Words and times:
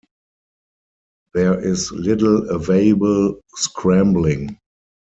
There 1.35 1.59
is 1.63 1.91
little 1.91 2.49
available 2.49 3.39
scrambling. 3.49 4.57